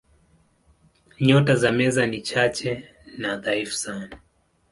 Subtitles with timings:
[1.21, 4.19] Nyota za Meza ni chache na dhaifu sana.